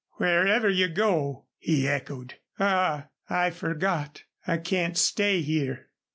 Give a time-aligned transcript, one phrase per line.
[0.13, 2.33] "Wherever you go!" he echoed.
[2.57, 3.09] "Ah!
[3.29, 4.23] I forgot!
[4.47, 5.89] I can't stay here."